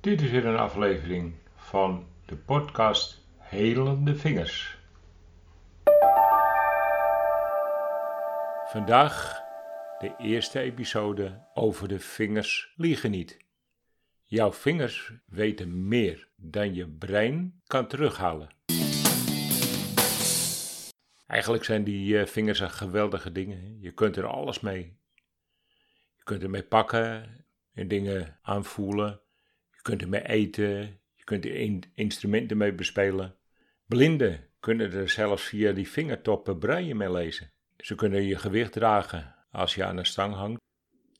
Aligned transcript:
Dit 0.00 0.22
is 0.22 0.30
weer 0.30 0.46
een 0.46 0.56
aflevering 0.56 1.34
van 1.56 2.06
de 2.26 2.36
podcast 2.36 3.26
Helende 3.38 4.16
Vingers. 4.16 4.78
Vandaag 8.66 9.40
de 9.98 10.14
eerste 10.18 10.60
episode 10.60 11.46
over 11.54 11.88
de 11.88 11.98
vingers 11.98 12.72
liegen 12.76 13.10
niet. 13.10 13.38
Jouw 14.24 14.52
vingers 14.52 15.12
weten 15.26 15.88
meer 15.88 16.28
dan 16.36 16.74
je 16.74 16.88
brein 16.88 17.60
kan 17.66 17.86
terughalen. 17.86 18.48
Eigenlijk 21.26 21.64
zijn 21.64 21.84
die 21.84 22.18
eh, 22.18 22.26
vingers 22.26 22.60
een 22.60 22.70
geweldige 22.70 23.32
dingen. 23.32 23.80
Je 23.80 23.92
kunt 23.92 24.16
er 24.16 24.26
alles 24.26 24.60
mee. 24.60 24.98
Je 26.16 26.22
kunt 26.22 26.42
ermee 26.42 26.64
pakken 26.64 27.36
en 27.72 27.88
dingen 27.88 28.38
aanvoelen. 28.42 29.20
Je 29.80 29.88
kunt 29.88 30.02
ermee 30.02 30.28
eten. 30.28 31.00
Je 31.14 31.24
kunt 31.24 31.44
er 31.44 31.78
instrumenten 31.94 32.56
mee 32.56 32.72
bespelen. 32.72 33.36
Blinden 33.86 34.48
kunnen 34.58 34.92
er 34.92 35.08
zelfs 35.08 35.42
via 35.42 35.72
die 35.72 35.88
vingertoppen 35.88 36.58
breien 36.58 36.96
mee 36.96 37.12
lezen. 37.12 37.52
Ze 37.76 37.94
kunnen 37.94 38.22
je 38.22 38.36
gewicht 38.36 38.72
dragen 38.72 39.34
als 39.50 39.74
je 39.74 39.84
aan 39.84 39.96
een 39.96 40.06
stang 40.06 40.34
hangt. 40.34 40.60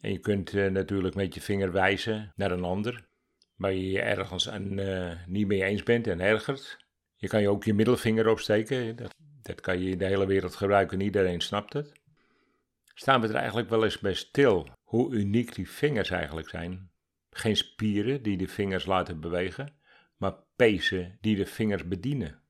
En 0.01 0.12
je 0.12 0.18
kunt 0.18 0.52
uh, 0.52 0.70
natuurlijk 0.70 1.15
met 1.15 1.34
je 1.34 1.41
vinger 1.41 1.73
wijzen 1.73 2.32
naar 2.37 2.51
een 2.51 2.65
ander, 2.65 3.06
waar 3.56 3.73
je 3.73 3.91
je 3.91 4.01
ergens 4.01 4.46
uh, 4.46 5.12
niet 5.27 5.46
mee 5.46 5.65
eens 5.65 5.82
bent 5.82 6.06
en 6.06 6.20
ergert. 6.20 6.79
Je 7.16 7.29
kan 7.29 7.40
je 7.40 7.48
ook 7.48 7.65
je 7.65 7.74
middelvinger 7.74 8.29
opsteken, 8.29 8.96
dat, 8.96 9.15
dat 9.42 9.60
kan 9.60 9.80
je 9.80 9.90
in 9.90 9.98
de 9.98 10.04
hele 10.04 10.27
wereld 10.27 10.56
gebruiken, 10.56 11.01
iedereen 11.01 11.40
snapt 11.40 11.73
het. 11.73 11.92
Staan 12.95 13.20
we 13.20 13.29
er 13.29 13.34
eigenlijk 13.34 13.68
wel 13.68 13.84
eens 13.84 13.98
bij 13.98 14.15
stil 14.15 14.68
hoe 14.82 15.12
uniek 15.12 15.54
die 15.54 15.70
vingers 15.70 16.10
eigenlijk 16.10 16.48
zijn? 16.48 16.90
Geen 17.30 17.57
spieren 17.57 18.23
die 18.23 18.37
de 18.37 18.48
vingers 18.48 18.87
laten 18.87 19.20
bewegen, 19.20 19.75
maar 20.16 20.34
pezen 20.57 21.19
die 21.21 21.37
de 21.37 21.47
vingers 21.47 21.88
bedienen. 21.88 22.43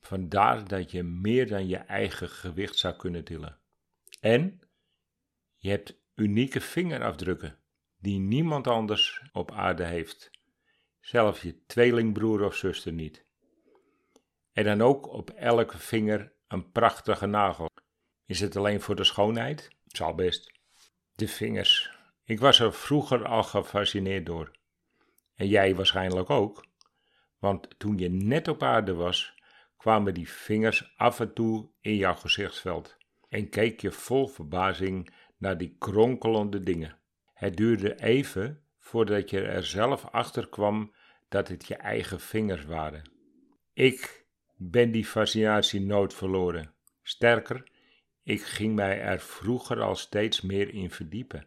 Vandaar 0.00 0.68
dat 0.68 0.90
je 0.90 1.02
meer 1.02 1.48
dan 1.48 1.68
je 1.68 1.76
eigen 1.76 2.28
gewicht 2.28 2.78
zou 2.78 2.96
kunnen 2.96 3.24
tillen. 3.24 3.58
En 4.20 4.60
je 5.56 5.70
hebt 5.70 6.00
unieke 6.14 6.60
vingerafdrukken 6.60 7.58
die 7.98 8.18
niemand 8.18 8.66
anders 8.66 9.22
op 9.32 9.52
aarde 9.52 9.84
heeft, 9.84 10.30
zelfs 11.00 11.42
je 11.42 11.64
tweelingbroer 11.66 12.44
of 12.44 12.56
zuster 12.56 12.92
niet. 12.92 13.24
En 14.52 14.64
dan 14.64 14.82
ook 14.82 15.08
op 15.08 15.30
elke 15.30 15.78
vinger 15.78 16.32
een 16.48 16.70
prachtige 16.70 17.26
nagel. 17.26 17.70
Is 18.26 18.40
het 18.40 18.56
alleen 18.56 18.80
voor 18.80 18.96
de 18.96 19.04
schoonheid? 19.04 19.70
Zal 19.86 20.14
best. 20.14 20.52
De 21.14 21.28
vingers. 21.28 21.92
Ik 22.24 22.40
was 22.40 22.60
er 22.60 22.72
vroeger 22.72 23.24
al 23.26 23.42
gefascineerd 23.42 24.26
door. 24.26 24.50
En 25.34 25.48
jij 25.48 25.74
waarschijnlijk 25.74 26.30
ook. 26.30 26.66
Want 27.38 27.78
toen 27.78 27.98
je 27.98 28.08
net 28.08 28.48
op 28.48 28.62
aarde 28.62 28.94
was, 28.94 29.34
kwamen 29.76 30.14
die 30.14 30.28
vingers 30.28 30.94
af 30.96 31.20
en 31.20 31.34
toe 31.34 31.68
in 31.80 31.96
jouw 31.96 32.14
gezichtsveld 32.14 32.96
en 33.28 33.48
keek 33.48 33.80
je 33.80 33.90
vol 33.90 34.26
verbazing 34.26 35.14
naar 35.36 35.58
die 35.58 35.76
kronkelende 35.78 36.60
dingen. 36.60 36.98
Het 37.32 37.56
duurde 37.56 38.02
even 38.02 38.62
voordat 38.78 39.30
je 39.30 39.40
er 39.40 39.64
zelf 39.64 40.04
achter 40.04 40.48
kwam 40.48 40.92
dat 41.28 41.48
het 41.48 41.66
je 41.66 41.74
eigen 41.74 42.20
vingers 42.20 42.64
waren. 42.64 43.10
Ik 43.72 44.26
ben 44.56 44.90
die 44.90 45.04
fascinatie 45.04 45.80
nooit 45.80 46.14
verloren. 46.14 46.74
Sterker, 47.02 47.70
ik 48.22 48.42
ging 48.42 48.74
mij 48.74 49.00
er 49.00 49.20
vroeger 49.20 49.80
al 49.80 49.96
steeds 49.96 50.40
meer 50.40 50.74
in 50.74 50.90
verdiepen. 50.90 51.46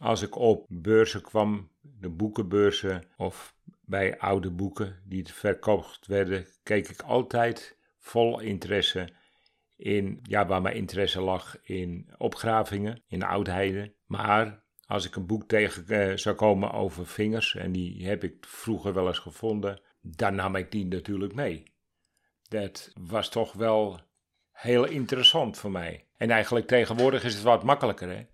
Als 0.00 0.22
ik 0.22 0.36
op 0.36 0.66
beurzen 0.68 1.22
kwam, 1.22 1.70
de 1.80 2.08
boekenbeurzen 2.08 3.02
of 3.16 3.54
bij 3.84 4.18
oude 4.18 4.50
boeken 4.50 5.02
die 5.04 5.26
verkocht 5.26 6.06
werden, 6.06 6.46
keek 6.62 6.88
ik 6.88 7.02
altijd 7.02 7.76
vol 7.98 8.40
interesse 8.40 9.08
in, 9.76 10.20
ja, 10.22 10.46
waar 10.46 10.62
mijn 10.62 10.76
interesse 10.76 11.20
lag 11.20 11.56
in 11.62 12.10
opgravingen, 12.18 13.02
in 13.06 13.22
oudheden. 13.22 13.94
Maar 14.06 14.62
als 14.86 15.06
ik 15.06 15.16
een 15.16 15.26
boek 15.26 15.48
tegen 15.48 15.84
uh, 15.88 16.16
zou 16.16 16.36
komen 16.36 16.72
over 16.72 17.06
vingers, 17.06 17.54
en 17.54 17.72
die 17.72 18.06
heb 18.06 18.24
ik 18.24 18.34
vroeger 18.40 18.94
wel 18.94 19.06
eens 19.06 19.18
gevonden, 19.18 19.80
dan 20.00 20.34
nam 20.34 20.56
ik 20.56 20.70
die 20.70 20.86
natuurlijk 20.86 21.34
mee. 21.34 21.62
Dat 22.48 22.92
was 23.00 23.28
toch 23.28 23.52
wel 23.52 24.00
heel 24.52 24.84
interessant 24.84 25.58
voor 25.58 25.70
mij. 25.70 26.06
En 26.16 26.30
eigenlijk 26.30 26.66
tegenwoordig 26.66 27.24
is 27.24 27.34
het 27.34 27.42
wat 27.42 27.64
makkelijker, 27.64 28.08
hè? 28.08 28.26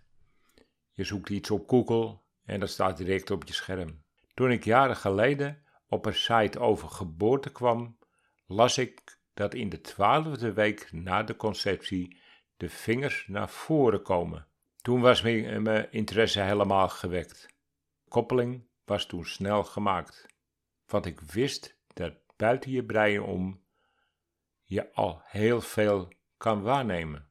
Je 0.97 1.05
zoekt 1.05 1.29
iets 1.29 1.51
op 1.51 1.69
Google 1.69 2.19
en 2.45 2.61
dat 2.61 2.69
staat 2.69 2.97
direct 2.97 3.31
op 3.31 3.45
je 3.45 3.53
scherm. 3.53 4.03
Toen 4.35 4.51
ik 4.51 4.65
jaren 4.65 4.97
geleden 4.97 5.63
op 5.89 6.07
een 6.07 6.15
site 6.15 6.59
over 6.59 6.89
geboorte 6.89 7.53
kwam, 7.53 7.99
las 8.47 8.79
ik 8.79 9.19
dat 9.35 9.55
in 9.55 9.69
de 9.69 9.81
twaalfde 9.81 10.53
week 10.53 10.93
na 10.93 11.23
de 11.23 11.37
conceptie 11.37 12.21
de 12.57 12.69
vingers 12.69 13.27
naar 13.27 13.49
voren 13.49 14.03
komen. 14.03 14.47
Toen 14.83 15.01
was 15.01 15.23
mijn 15.23 15.91
interesse 15.91 16.41
helemaal 16.41 16.89
gewekt. 16.89 17.47
Koppeling 18.09 18.67
was 18.85 19.07
toen 19.07 19.25
snel 19.25 19.65
gemaakt, 19.65 20.27
want 20.87 21.07
ik 21.07 21.21
wist 21.21 21.79
dat 21.95 22.13
buiten 22.37 22.71
je 22.71 22.85
breien 22.85 23.25
om 23.25 23.63
je 24.63 24.93
al 24.93 25.21
heel 25.25 25.61
veel 25.61 26.09
kan 26.37 26.63
waarnemen. 26.63 27.29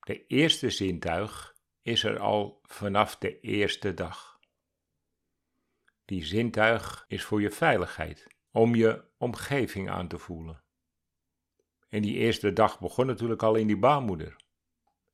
De 0.00 0.26
eerste 0.26 0.70
zintuig 0.70 1.58
is 1.82 2.04
er 2.04 2.18
al 2.18 2.60
vanaf 2.62 3.16
de 3.16 3.40
eerste 3.40 3.94
dag. 3.94 4.38
Die 6.04 6.24
zintuig 6.24 7.04
is 7.08 7.24
voor 7.24 7.40
je 7.40 7.50
veiligheid, 7.50 8.26
om 8.50 8.74
je 8.74 9.04
omgeving 9.18 9.90
aan 9.90 10.08
te 10.08 10.18
voelen. 10.18 10.62
En 11.88 12.02
die 12.02 12.16
eerste 12.16 12.52
dag 12.52 12.80
begon 12.80 13.06
natuurlijk 13.06 13.42
al 13.42 13.54
in 13.54 13.66
die 13.66 13.78
baarmoeder. 13.78 14.36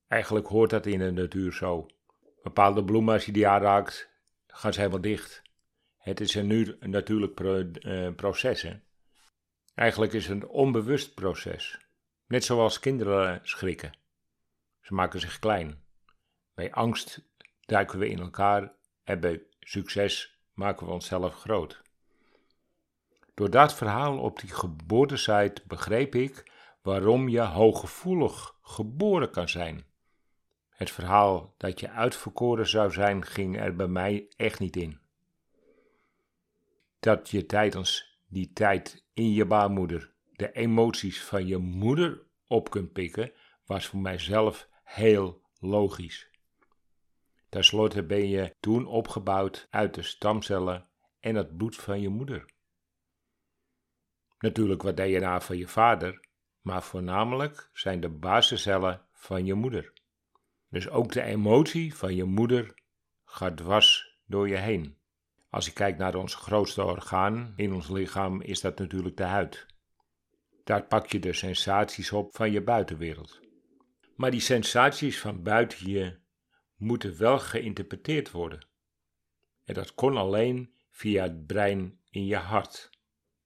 Eigenlijk 0.08 0.46
hoort 0.46 0.70
dat 0.70 0.86
in 0.86 0.98
de 0.98 1.10
natuur 1.10 1.52
zo. 1.52 1.86
Bepaalde 2.42 2.84
bloemen, 2.84 3.14
als 3.14 3.26
je 3.26 3.32
die 3.32 3.48
aanraakt, 3.48 4.10
gaan 4.46 4.72
ze 4.72 4.80
helemaal 4.80 5.00
dicht. 5.00 5.42
Het 5.96 6.20
is 6.20 6.34
een, 6.34 6.46
nu, 6.46 6.76
natuurlijk 6.80 7.40
eh, 7.40 8.14
proces. 8.14 8.62
Hè? 8.62 8.80
Eigenlijk 9.74 10.12
is 10.12 10.26
het 10.26 10.42
een 10.42 10.48
onbewust 10.48 11.14
proces. 11.14 11.78
Net 12.26 12.44
zoals 12.44 12.78
kinderen 12.78 13.40
schrikken. 13.42 13.92
Ze 14.80 14.94
maken 14.94 15.20
zich 15.20 15.38
klein. 15.38 15.85
Bij 16.56 16.72
angst 16.72 17.22
duiken 17.60 17.98
we 17.98 18.08
in 18.08 18.18
elkaar 18.18 18.72
en 19.04 19.20
bij 19.20 19.42
succes 19.60 20.40
maken 20.54 20.86
we 20.86 20.92
onszelf 20.92 21.34
groot. 21.34 21.82
Door 23.34 23.50
dat 23.50 23.74
verhaal 23.74 24.18
op 24.18 24.40
die 24.40 24.50
geboortesite 24.50 25.62
begreep 25.66 26.14
ik 26.14 26.52
waarom 26.82 27.28
je 27.28 27.40
hooggevoelig 27.40 28.56
geboren 28.62 29.30
kan 29.30 29.48
zijn. 29.48 29.84
Het 30.68 30.90
verhaal 30.90 31.54
dat 31.56 31.80
je 31.80 31.90
uitverkoren 31.90 32.68
zou 32.68 32.92
zijn 32.92 33.24
ging 33.24 33.60
er 33.60 33.76
bij 33.76 33.88
mij 33.88 34.28
echt 34.36 34.58
niet 34.58 34.76
in. 34.76 34.98
Dat 37.00 37.30
je 37.30 37.46
tijdens 37.46 38.18
die 38.28 38.52
tijd 38.52 39.04
in 39.12 39.32
je 39.32 39.44
baarmoeder 39.44 40.12
de 40.32 40.52
emoties 40.52 41.24
van 41.24 41.46
je 41.46 41.56
moeder 41.56 42.22
op 42.46 42.70
kunt 42.70 42.92
pikken, 42.92 43.32
was 43.66 43.86
voor 43.86 44.00
mijzelf 44.00 44.68
heel 44.84 45.42
logisch. 45.58 46.34
Ten 47.48 47.64
slotte 47.64 48.02
ben 48.02 48.28
je 48.28 48.54
toen 48.60 48.86
opgebouwd 48.86 49.66
uit 49.70 49.94
de 49.94 50.02
stamcellen 50.02 50.88
en 51.20 51.34
het 51.34 51.56
bloed 51.56 51.76
van 51.76 52.00
je 52.00 52.08
moeder. 52.08 52.44
Natuurlijk 54.38 54.82
wat 54.82 54.96
DNA 54.96 55.40
van 55.40 55.56
je 55.56 55.68
vader, 55.68 56.20
maar 56.60 56.82
voornamelijk 56.82 57.70
zijn 57.72 58.00
de 58.00 58.08
basiscellen 58.08 59.06
van 59.12 59.44
je 59.44 59.54
moeder. 59.54 59.92
Dus 60.68 60.88
ook 60.88 61.12
de 61.12 61.22
emotie 61.22 61.94
van 61.94 62.14
je 62.14 62.24
moeder 62.24 62.74
gaat 63.24 63.56
dwars 63.56 64.18
door 64.26 64.48
je 64.48 64.56
heen. 64.56 64.96
Als 65.50 65.66
je 65.66 65.72
kijkt 65.72 65.98
naar 65.98 66.14
ons 66.14 66.34
grootste 66.34 66.84
orgaan 66.84 67.52
in 67.56 67.72
ons 67.72 67.88
lichaam, 67.88 68.40
is 68.42 68.60
dat 68.60 68.78
natuurlijk 68.78 69.16
de 69.16 69.24
huid. 69.24 69.66
Daar 70.64 70.86
pak 70.86 71.06
je 71.06 71.18
de 71.18 71.32
sensaties 71.32 72.12
op 72.12 72.34
van 72.36 72.50
je 72.50 72.62
buitenwereld. 72.62 73.40
Maar 74.16 74.30
die 74.30 74.40
sensaties 74.40 75.20
van 75.20 75.42
buiten 75.42 75.90
je 75.90 76.18
moeten 76.76 77.18
wel 77.18 77.38
geïnterpreteerd 77.38 78.30
worden. 78.30 78.66
En 79.64 79.74
dat 79.74 79.94
kon 79.94 80.16
alleen 80.16 80.74
via 80.90 81.22
het 81.22 81.46
brein 81.46 82.00
in 82.10 82.26
je 82.26 82.36
hart. 82.36 82.90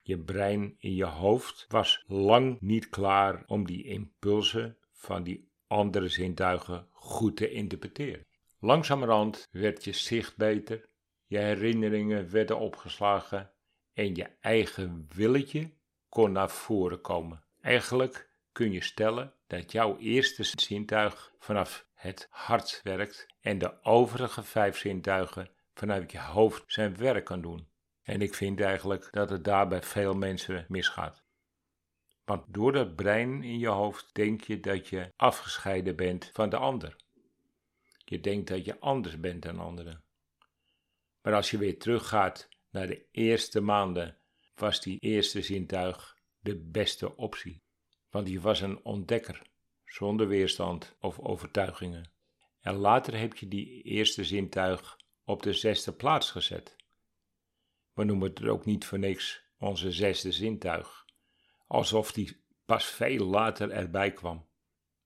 Je 0.00 0.18
brein 0.18 0.74
in 0.78 0.94
je 0.94 1.04
hoofd 1.04 1.64
was 1.68 2.04
lang 2.06 2.60
niet 2.60 2.88
klaar 2.88 3.42
om 3.46 3.66
die 3.66 3.84
impulsen 3.84 4.78
van 4.92 5.22
die 5.22 5.50
andere 5.66 6.08
zintuigen 6.08 6.88
goed 6.90 7.36
te 7.36 7.50
interpreteren. 7.50 8.26
Langzamerhand 8.58 9.48
werd 9.50 9.84
je 9.84 9.92
zicht 9.92 10.36
beter, 10.36 10.88
je 11.26 11.38
herinneringen 11.38 12.30
werden 12.30 12.58
opgeslagen 12.58 13.52
en 13.92 14.14
je 14.14 14.30
eigen 14.40 15.08
willetje 15.14 15.72
kon 16.08 16.32
naar 16.32 16.50
voren 16.50 17.00
komen. 17.00 17.44
Eigenlijk 17.60 18.30
kun 18.52 18.72
je 18.72 18.82
stellen 18.82 19.34
dat 19.50 19.72
jouw 19.72 19.98
eerste 19.98 20.44
zintuig 20.44 21.32
vanaf 21.38 21.86
het 21.94 22.28
hart 22.30 22.80
werkt 22.82 23.26
en 23.40 23.58
de 23.58 23.82
overige 23.84 24.42
vijf 24.42 24.76
zintuigen 24.76 25.50
vanuit 25.74 26.12
je 26.12 26.20
hoofd 26.20 26.62
zijn 26.66 26.96
werk 26.96 27.24
kan 27.24 27.40
doen. 27.40 27.68
En 28.02 28.22
ik 28.22 28.34
vind 28.34 28.60
eigenlijk 28.60 29.08
dat 29.10 29.30
het 29.30 29.44
daar 29.44 29.68
bij 29.68 29.82
veel 29.82 30.14
mensen 30.14 30.64
misgaat. 30.68 31.22
Want 32.24 32.44
door 32.48 32.72
dat 32.72 32.96
brein 32.96 33.42
in 33.42 33.58
je 33.58 33.68
hoofd 33.68 34.14
denk 34.14 34.40
je 34.40 34.60
dat 34.60 34.88
je 34.88 35.12
afgescheiden 35.16 35.96
bent 35.96 36.30
van 36.32 36.48
de 36.48 36.56
ander. 36.56 36.96
Je 38.04 38.20
denkt 38.20 38.48
dat 38.48 38.64
je 38.64 38.80
anders 38.80 39.20
bent 39.20 39.42
dan 39.42 39.58
anderen. 39.58 40.04
Maar 41.22 41.34
als 41.34 41.50
je 41.50 41.58
weer 41.58 41.78
teruggaat 41.78 42.48
naar 42.70 42.86
de 42.86 43.06
eerste 43.10 43.60
maanden, 43.60 44.18
was 44.54 44.80
die 44.80 44.98
eerste 44.98 45.42
zintuig 45.42 46.16
de 46.40 46.56
beste 46.56 47.16
optie. 47.16 47.62
Want 48.10 48.28
je 48.28 48.40
was 48.40 48.60
een 48.60 48.84
ontdekker, 48.84 49.42
zonder 49.84 50.28
weerstand 50.28 50.96
of 51.00 51.18
overtuigingen. 51.18 52.10
En 52.60 52.74
later 52.74 53.18
heb 53.18 53.36
je 53.36 53.48
die 53.48 53.82
eerste 53.82 54.24
zintuig 54.24 54.98
op 55.24 55.42
de 55.42 55.52
zesde 55.52 55.92
plaats 55.92 56.30
gezet. 56.30 56.76
We 57.92 58.04
noemen 58.04 58.28
het 58.28 58.44
ook 58.44 58.64
niet 58.64 58.84
voor 58.84 58.98
niks 58.98 59.42
onze 59.58 59.92
zesde 59.92 60.32
zintuig, 60.32 61.04
alsof 61.66 62.12
die 62.12 62.36
pas 62.64 62.84
veel 62.84 63.26
later 63.26 63.70
erbij 63.70 64.12
kwam. 64.12 64.48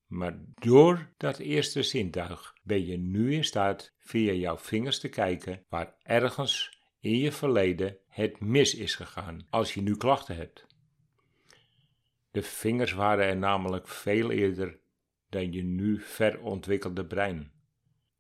Maar 0.06 0.38
door 0.54 1.12
dat 1.16 1.38
eerste 1.38 1.82
zintuig 1.82 2.54
ben 2.62 2.86
je 2.86 2.96
nu 2.96 3.34
in 3.34 3.44
staat 3.44 3.94
via 3.98 4.32
jouw 4.32 4.58
vingers 4.58 4.98
te 4.98 5.08
kijken 5.08 5.64
waar 5.68 5.94
ergens 6.02 6.78
in 7.00 7.18
je 7.18 7.32
verleden 7.32 7.98
het 8.08 8.40
mis 8.40 8.74
is 8.74 8.94
gegaan 8.94 9.46
als 9.50 9.74
je 9.74 9.82
nu 9.82 9.96
klachten 9.96 10.36
hebt. 10.36 10.66
De 12.34 12.42
vingers 12.42 12.92
waren 12.92 13.24
er 13.24 13.36
namelijk 13.36 13.88
veel 13.88 14.30
eerder 14.30 14.78
dan 15.28 15.52
je 15.52 15.62
nu 15.62 16.00
verontwikkelde 16.00 17.06
brein. 17.06 17.52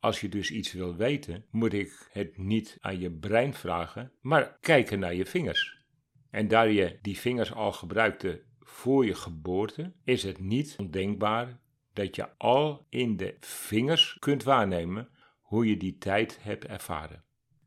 Als 0.00 0.20
je 0.20 0.28
dus 0.28 0.50
iets 0.50 0.72
wil 0.72 0.96
weten, 0.96 1.44
moet 1.50 1.72
ik 1.72 2.08
het 2.10 2.36
niet 2.38 2.78
aan 2.80 2.98
je 2.98 3.10
brein 3.10 3.54
vragen, 3.54 4.12
maar 4.20 4.58
kijken 4.60 4.98
naar 4.98 5.14
je 5.14 5.26
vingers. 5.26 5.84
En 6.30 6.48
daar 6.48 6.70
je 6.70 6.98
die 7.02 7.18
vingers 7.18 7.52
al 7.52 7.72
gebruikte 7.72 8.42
voor 8.60 9.06
je 9.06 9.14
geboorte, 9.14 9.92
is 10.04 10.22
het 10.22 10.38
niet 10.38 10.76
ondenkbaar 10.78 11.60
dat 11.92 12.16
je 12.16 12.36
al 12.36 12.86
in 12.88 13.16
de 13.16 13.36
vingers 13.40 14.16
kunt 14.18 14.42
waarnemen 14.42 15.08
hoe 15.40 15.68
je 15.68 15.76
die 15.76 15.98
tijd 15.98 16.42
hebt 16.42 16.64
ervaren. 16.64 17.24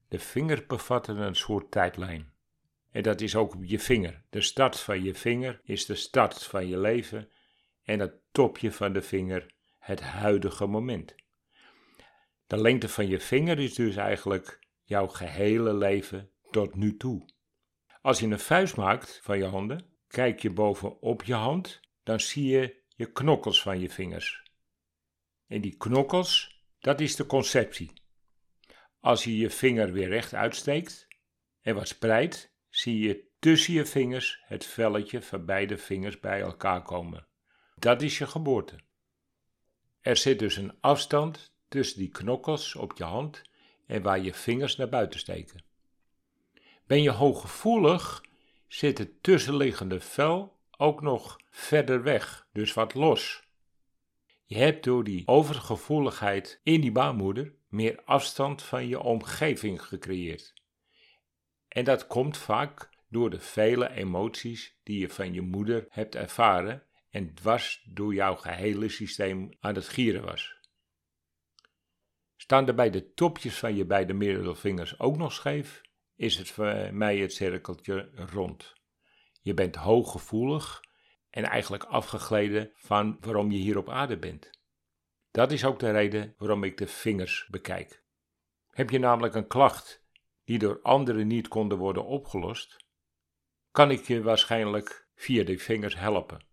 De 0.08 0.20
vingers 0.20 0.66
bevatten 0.66 1.18
een 1.18 1.36
soort 1.36 1.72
tijdlijn. 1.72 2.36
En 2.92 3.04
dat 3.04 3.22
is 3.22 3.36
ook 3.36 3.56
je 3.60 3.80
vinger. 3.80 4.24
De 4.30 4.42
start 4.42 4.80
van 4.80 5.04
je 5.04 5.14
vinger 5.14 5.62
is 5.64 5.86
de 5.86 5.96
start 5.96 6.44
van 6.44 6.68
je 6.68 6.80
leven 6.80 7.30
en 7.84 8.00
het 8.00 8.14
topje 8.32 8.72
van 8.72 8.94
de 8.94 9.02
vinger 9.02 9.54
het 9.80 10.02
huidige 10.02 10.66
moment. 10.66 11.16
De 12.48 12.58
lengte 12.58 12.90
van 12.90 13.08
je 13.08 13.20
vinger 13.20 13.60
is 13.60 13.74
dus 13.74 13.96
eigenlijk 13.96 14.60
jouw 14.84 15.08
gehele 15.08 15.74
leven 15.74 16.32
tot 16.52 16.76
nu 16.76 16.98
toe. 16.98 17.26
Als 18.02 18.20
je 18.20 18.28
een 18.28 18.40
vuist 18.40 18.76
maakt 18.76 19.20
van 19.24 19.38
je 19.38 19.46
handen, 19.46 19.86
kijk 20.08 20.42
je 20.42 20.50
bovenop 20.50 21.24
je 21.24 21.34
hand, 21.34 21.80
dan 22.04 22.20
zie 22.20 22.48
je 22.48 22.84
je 22.96 23.12
knokkels 23.12 23.62
van 23.62 23.80
je 23.80 23.90
vingers. 23.90 24.44
En 25.48 25.62
die 25.62 25.78
knokkels, 25.78 26.62
dat 26.80 27.00
is 27.00 27.16
de 27.16 27.26
conceptie. 27.26 27.94
Als 29.00 29.24
je 29.24 29.38
je 29.38 29.50
vinger 29.50 29.92
weer 29.92 30.08
recht 30.08 30.34
uitsteekt 30.34 31.08
en 31.62 31.76
wat 31.76 31.88
spreidt, 31.88 32.56
zie 32.78 33.00
je 33.00 33.24
tussen 33.40 33.74
je 33.74 33.86
vingers 33.86 34.42
het 34.46 34.66
velletje 34.66 35.22
van 35.22 35.46
beide 35.46 35.78
vingers 35.78 36.20
bij 36.20 36.42
elkaar 36.42 36.82
komen. 36.82 37.28
Dat 37.76 38.02
is 38.02 38.18
je 38.18 38.28
geboorte. 38.28 38.76
Er 40.02 40.18
zit 40.18 40.40
dus 40.40 40.56
een 40.56 40.78
afstand 40.80 41.54
tussen 41.68 42.00
die 42.00 42.10
knokkels 42.10 42.76
op 42.76 42.98
je 42.98 43.04
hand 43.04 43.42
en 43.86 44.02
waar 44.02 44.20
je 44.20 44.34
vingers 44.34 44.76
naar 44.76 44.90
buiten 44.90 45.20
steken. 45.20 45.64
Ben 46.86 47.02
je 47.02 47.12
hooggevoelig, 47.12 48.24
zit 48.68 48.98
het 48.98 49.24
tussenliggende 49.24 50.00
vel 50.00 50.60
ook 50.78 51.02
nog 51.02 51.40
verder 51.50 52.04
weg, 52.04 52.48
dus 52.54 52.74
wat 52.74 52.94
los. 52.94 53.44
Je 54.46 54.58
hebt 54.58 54.84
door 54.84 55.04
die 55.04 55.28
overgevoeligheid 55.28 56.60
in 56.64 56.82
die 56.82 56.92
baarmoeder 56.92 57.54
meer 57.68 58.02
afstand 58.06 58.64
van 58.64 58.88
je 58.88 59.00
omgeving 59.00 59.82
gecreëerd. 59.82 60.57
En 61.78 61.84
dat 61.84 62.08
komt 62.08 62.38
vaak 62.38 62.90
door 63.10 63.30
de 63.30 63.40
vele 63.40 63.90
emoties 63.90 64.80
die 64.84 65.00
je 65.00 65.10
van 65.10 65.34
je 65.34 65.42
moeder 65.42 65.86
hebt 65.90 66.16
ervaren 66.16 66.84
en 67.10 67.34
dwars 67.34 67.88
door 67.90 68.14
jouw 68.14 68.36
gehele 68.36 68.90
systeem 68.90 69.50
aan 69.60 69.76
het 69.76 69.88
gieren 69.88 70.24
was. 70.24 70.56
Staan 72.36 72.68
er 72.68 72.76
bij 72.76 72.90
de 72.90 73.14
topjes 73.14 73.60
van 73.60 73.76
je 73.76 73.86
beide 73.86 74.14
middelvingers 74.14 75.00
ook 75.00 75.18
nog 75.18 75.34
scheef, 75.34 75.82
is 76.16 76.38
het 76.38 76.50
voor 76.50 76.90
mij 76.94 77.18
het 77.18 77.34
cirkeltje 77.34 78.10
rond. 78.14 78.74
Je 79.42 79.54
bent 79.54 79.76
hooggevoelig 79.76 80.84
en 81.30 81.44
eigenlijk 81.44 81.84
afgegleden 81.84 82.72
van 82.76 83.18
waarom 83.20 83.52
je 83.52 83.58
hier 83.58 83.78
op 83.78 83.90
aarde 83.90 84.18
bent. 84.18 84.50
Dat 85.32 85.52
is 85.52 85.66
ook 85.66 85.80
de 85.80 85.92
reden 85.92 86.34
waarom 86.38 86.64
ik 86.64 86.78
de 86.78 86.88
vingers 86.88 87.48
bekijk. 87.50 88.04
Heb 88.68 88.90
je 88.90 89.00
namelijk 89.00 89.36
een 89.36 89.48
klacht 89.48 90.06
die 90.48 90.60
door 90.60 90.80
anderen 90.82 91.28
niet 91.28 91.48
konden 91.48 91.78
worden 91.78 92.06
opgelost, 92.06 92.76
kan 93.72 93.92
ik 93.92 94.08
je 94.08 94.22
waarschijnlijk 94.22 95.08
via 95.16 95.44
de 95.44 95.58
vingers 95.58 95.98
helpen. 95.98 96.46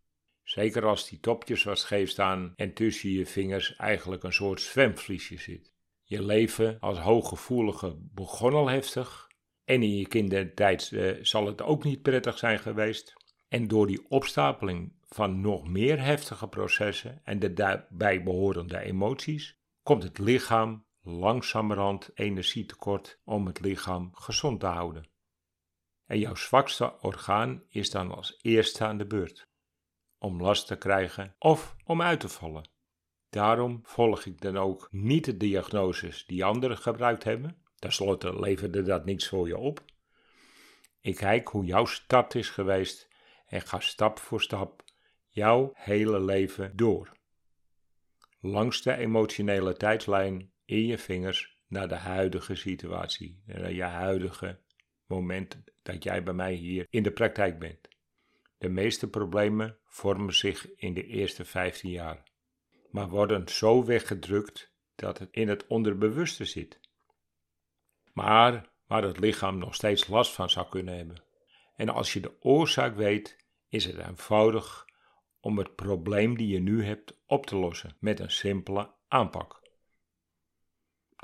Zeker 0.43 0.85
als 0.85 1.08
die 1.08 1.20
topjes 1.20 1.62
wat 1.62 1.79
scheef 1.79 2.11
staan 2.11 2.52
en 2.56 2.75
tussen 2.75 3.11
je 3.11 3.26
vingers 3.26 3.76
eigenlijk 3.76 4.23
een 4.23 4.32
soort 4.32 4.61
zwemvliesje 4.61 5.38
zit. 5.38 5.73
Je 6.02 6.23
leven 6.23 6.76
als 6.81 6.99
hooggevoelige 6.99 7.96
begon 7.99 8.52
al 8.52 8.69
heftig 8.69 9.31
en 9.64 9.82
in 9.82 9.96
je 9.96 10.06
kindertijd 10.06 10.91
uh, 10.91 11.19
zal 11.23 11.46
het 11.46 11.62
ook 11.62 11.85
niet 11.85 12.02
prettig 12.02 12.38
zijn 12.38 12.58
geweest. 12.58 13.12
En 13.49 13.69
door 13.69 13.87
die 13.87 14.06
opstapeling 14.08 14.93
van 15.02 15.41
nog 15.41 15.69
meer 15.69 16.02
heftige 16.02 16.49
processen 16.49 17.20
en 17.25 17.38
de 17.38 17.52
daarbij 17.52 18.23
behorende 18.23 18.79
emoties, 18.79 19.58
komt 19.82 20.02
het 20.02 20.19
lichaam 20.19 20.83
langzamerhand 21.04 22.10
energietekort 22.14 23.20
om 23.24 23.46
het 23.46 23.60
lichaam 23.60 24.14
gezond 24.14 24.60
te 24.60 24.66
houden. 24.66 25.08
En 26.06 26.18
jouw 26.18 26.34
zwakste 26.34 27.00
orgaan 27.00 27.62
is 27.68 27.90
dan 27.90 28.10
als 28.10 28.38
eerste 28.42 28.84
aan 28.84 28.98
de 28.98 29.06
beurt, 29.06 29.48
om 30.18 30.40
last 30.40 30.66
te 30.66 30.76
krijgen 30.76 31.34
of 31.38 31.76
om 31.84 32.02
uit 32.02 32.20
te 32.20 32.28
vallen. 32.28 32.68
Daarom 33.30 33.80
volg 33.82 34.24
ik 34.24 34.40
dan 34.40 34.56
ook 34.56 34.88
niet 34.90 35.24
de 35.24 35.36
diagnoses 35.36 36.26
die 36.26 36.44
anderen 36.44 36.78
gebruikt 36.78 37.24
hebben. 37.24 37.62
Ten 37.78 37.92
slotte 37.92 38.40
leverde 38.40 38.82
dat 38.82 39.04
niets 39.04 39.28
voor 39.28 39.48
je 39.48 39.58
op. 39.58 39.84
Ik 41.00 41.16
kijk 41.16 41.48
hoe 41.48 41.64
jouw 41.64 41.84
start 41.84 42.34
is 42.34 42.50
geweest 42.50 43.08
en 43.46 43.60
ga 43.60 43.81
stap 43.81 44.19
voor 44.19 44.43
stap 44.43 44.84
jouw 45.29 45.70
hele 45.74 46.20
leven 46.20 46.76
door. 46.76 47.12
Langs 48.40 48.82
de 48.82 48.96
emotionele 48.96 49.76
tijdlijn 49.76 50.52
in 50.64 50.86
je 50.86 50.98
vingers 50.98 51.56
naar 51.66 51.88
de 51.88 51.94
huidige 51.94 52.54
situatie, 52.54 53.42
naar 53.46 53.72
je 53.72 53.82
huidige 53.82 54.60
moment 55.06 55.62
dat 55.82 56.02
jij 56.02 56.22
bij 56.22 56.34
mij 56.34 56.54
hier 56.54 56.86
in 56.90 57.02
de 57.02 57.12
praktijk 57.12 57.58
bent. 57.58 57.88
De 58.58 58.68
meeste 58.68 59.10
problemen 59.10 59.78
vormen 59.84 60.34
zich 60.34 60.74
in 60.76 60.94
de 60.94 61.06
eerste 61.06 61.44
15 61.44 61.90
jaar, 61.90 62.22
maar 62.90 63.08
worden 63.08 63.48
zo 63.48 63.84
weggedrukt 63.84 64.72
dat 64.94 65.18
het 65.18 65.28
in 65.30 65.48
het 65.48 65.66
onderbewuste 65.66 66.44
zit. 66.44 66.80
Maar 68.12 68.72
waar 68.86 69.02
het 69.02 69.18
lichaam 69.18 69.58
nog 69.58 69.74
steeds 69.74 70.08
last 70.08 70.32
van 70.32 70.50
zou 70.50 70.68
kunnen 70.68 70.96
hebben. 70.96 71.24
En 71.76 71.88
als 71.88 72.12
je 72.12 72.20
de 72.20 72.32
oorzaak 72.40 72.96
weet, 72.96 73.36
is 73.68 73.84
het 73.84 73.96
eenvoudig 73.96 74.84
om 75.40 75.58
het 75.58 75.74
probleem 75.74 76.36
die 76.36 76.48
je 76.48 76.60
nu 76.60 76.84
hebt 76.84 77.20
op 77.26 77.46
te 77.46 77.56
lossen 77.56 77.96
met 77.98 78.20
een 78.20 78.30
simpele 78.30 78.90
aanpak. 79.08 79.63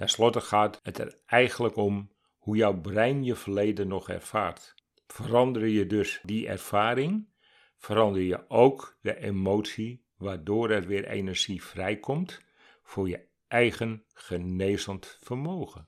Ten 0.00 0.09
slotte 0.09 0.40
gaat 0.40 0.80
het 0.83 0.99
er 0.99 1.21
eigenlijk 1.26 1.76
om 1.76 2.11
hoe 2.38 2.57
jouw 2.57 2.80
brein 2.80 3.25
je 3.25 3.35
verleden 3.35 3.88
nog 3.88 4.09
ervaart. 4.09 4.75
Verander 5.07 5.66
je 5.66 5.87
dus 5.87 6.21
die 6.23 6.49
ervaring, 6.49 7.28
verander 7.76 8.23
je 8.23 8.50
ook 8.50 8.99
de 9.00 9.16
emotie 9.16 10.04
waardoor 10.16 10.71
er 10.71 10.87
weer 10.87 11.04
energie 11.04 11.62
vrijkomt 11.62 12.40
voor 12.83 13.09
je 13.09 13.26
eigen 13.49 14.04
genezend 14.12 15.19
vermogen. 15.21 15.85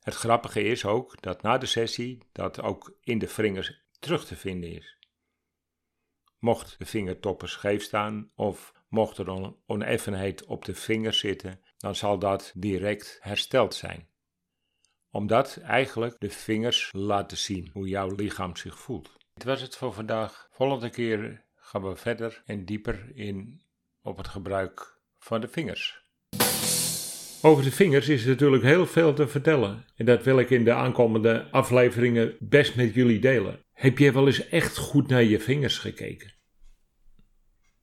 Het 0.00 0.14
grappige 0.14 0.62
is 0.62 0.84
ook 0.84 1.22
dat 1.22 1.42
na 1.42 1.58
de 1.58 1.66
sessie 1.66 2.18
dat 2.32 2.62
ook 2.62 2.96
in 3.00 3.18
de 3.18 3.28
vingers 3.28 3.84
terug 3.98 4.26
te 4.26 4.36
vinden 4.36 4.70
is. 4.70 4.98
Mocht 6.38 6.78
de 6.78 6.86
vingertoppen 6.86 7.48
scheef 7.48 7.82
staan 7.82 8.30
of 8.34 8.72
mocht 8.88 9.18
er 9.18 9.28
een 9.28 9.56
oneffenheid 9.66 10.44
op 10.44 10.64
de 10.64 10.74
vingers 10.74 11.18
zitten, 11.18 11.60
dan 11.76 11.94
zal 11.94 12.18
dat 12.18 12.52
direct 12.54 13.18
hersteld 13.20 13.74
zijn. 13.74 14.08
Omdat 15.10 15.56
eigenlijk 15.62 16.14
de 16.18 16.30
vingers 16.30 16.90
laten 16.92 17.36
zien 17.36 17.70
hoe 17.72 17.88
jouw 17.88 18.14
lichaam 18.14 18.56
zich 18.56 18.78
voelt. 18.78 19.16
Dit 19.34 19.44
was 19.44 19.60
het 19.60 19.76
voor 19.76 19.92
vandaag. 19.92 20.48
Volgende 20.50 20.90
keer 20.90 21.44
gaan 21.56 21.82
we 21.82 21.96
verder 21.96 22.42
en 22.46 22.64
dieper 22.64 23.10
in 23.14 23.62
op 24.02 24.16
het 24.16 24.28
gebruik 24.28 25.00
van 25.18 25.40
de 25.40 25.48
vingers. 25.48 26.04
Over 27.42 27.64
de 27.64 27.72
vingers 27.72 28.08
is 28.08 28.24
natuurlijk 28.24 28.62
heel 28.62 28.86
veel 28.86 29.14
te 29.14 29.28
vertellen. 29.28 29.84
En 29.96 30.04
dat 30.04 30.24
wil 30.24 30.38
ik 30.38 30.50
in 30.50 30.64
de 30.64 30.72
aankomende 30.72 31.48
afleveringen 31.50 32.36
best 32.40 32.76
met 32.76 32.94
jullie 32.94 33.20
delen. 33.20 33.60
Heb 33.72 33.98
jij 33.98 34.12
wel 34.12 34.26
eens 34.26 34.48
echt 34.48 34.76
goed 34.76 35.08
naar 35.08 35.22
je 35.22 35.40
vingers 35.40 35.78
gekeken? 35.78 36.35